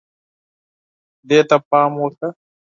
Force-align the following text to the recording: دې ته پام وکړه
دې 1.27 1.39
ته 1.49 1.57
پام 1.69 1.91
وکړه 2.01 2.29